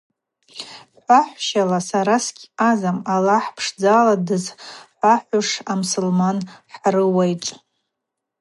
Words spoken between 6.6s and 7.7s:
хӏрыуайчӏвтӏ.